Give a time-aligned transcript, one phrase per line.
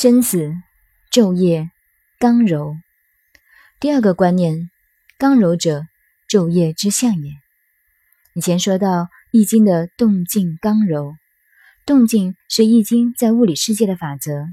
[0.00, 0.54] 生死、
[1.10, 1.72] 昼夜、
[2.20, 2.76] 刚柔。
[3.80, 4.70] 第二个观念，
[5.18, 5.88] 刚柔者，
[6.28, 7.32] 昼夜之象也。
[8.32, 8.86] 以前说到
[9.32, 11.16] 《易经》的动静刚柔，
[11.84, 14.46] 动静是《易经》在物理世界的法则，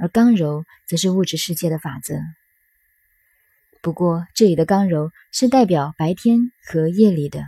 [0.00, 2.16] 而刚柔则是物质世界的法则。
[3.80, 7.44] 不过这里的刚柔是代表白天和夜里的。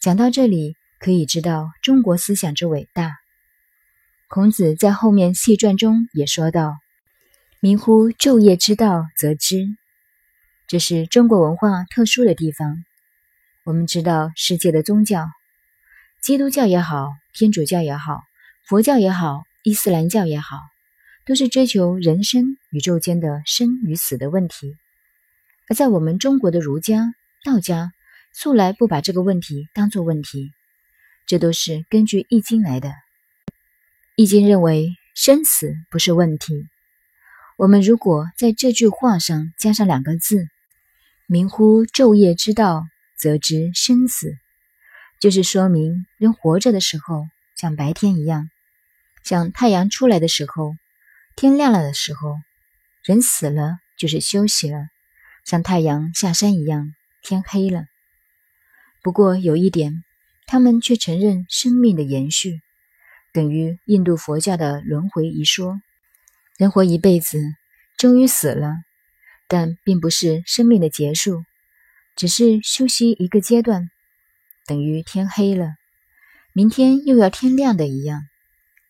[0.00, 3.12] 讲到这里，可以知道中国思想之伟大。
[4.32, 6.76] 孔子在后面细传中也说道
[7.58, 9.66] ：“明乎昼夜之道，则知。”
[10.68, 12.84] 这是中国文化特殊的地方。
[13.64, 15.26] 我们知道世界的宗教，
[16.22, 18.20] 基督教也好，天主教也好，
[18.64, 20.58] 佛教也好，伊斯兰教也好，
[21.26, 24.76] 都是追求人生、宇宙间的生与死的问题。
[25.68, 27.12] 而在我们中国的儒家、
[27.44, 27.90] 道家，
[28.32, 30.52] 素来不把这个问题当作问题，
[31.26, 32.92] 这都是根据《易经》来的。
[34.20, 36.68] 易经认为生死不是问题。
[37.56, 40.46] 我们如果在这句话上加上两个字
[41.26, 42.84] “明乎昼夜之道，
[43.16, 44.34] 则知生死”，
[45.20, 47.24] 就是说明人活着的时候
[47.56, 48.50] 像白天一样，
[49.24, 50.74] 像太阳出来的时候，
[51.34, 52.34] 天亮了的时候；
[53.02, 54.88] 人死了就是休息了，
[55.46, 57.86] 像太阳下山一样，天黑了。
[59.00, 60.04] 不过有一点，
[60.46, 62.60] 他们却承认生命的延续。
[63.32, 65.80] 等于印度佛教的轮回一说，
[66.56, 67.38] 人活一辈子，
[67.96, 68.74] 终于死了，
[69.46, 71.44] 但并不是生命的结束，
[72.16, 73.88] 只是休息一个阶段，
[74.66, 75.74] 等于天黑了，
[76.52, 78.22] 明天又要天亮的一样，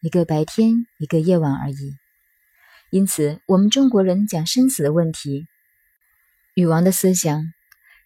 [0.00, 1.96] 一个白天，一个夜晚而已。
[2.90, 5.46] 因此，我们中国人讲生死的问题，
[6.54, 7.52] 禹王的思想，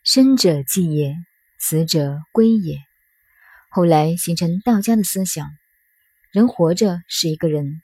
[0.03, 1.15] 生者继也，
[1.59, 2.81] 死者归也，
[3.71, 5.49] 后来形成道家的思想。
[6.35, 7.81] 人活着是一个人，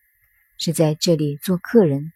[0.58, 2.12] 是在这里做客人，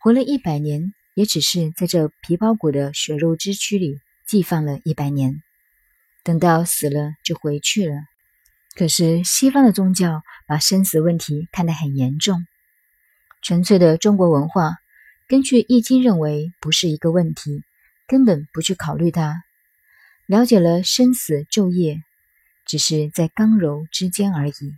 [0.00, 5.42] 活了一百年，也只是在这皮包骨的血肉之躯里寄放了一百年，
[6.24, 7.94] 等到死了就回去了。
[8.74, 12.46] 可是西方的宗教把生死问题看得很严重，
[13.42, 14.76] 纯粹的中国文化
[15.28, 17.62] 根据《易经》认为不是一个问题，
[18.06, 19.42] 根本不去考虑它。
[20.24, 22.02] 了解了生死昼夜，
[22.64, 24.72] 只是在刚柔之间而已。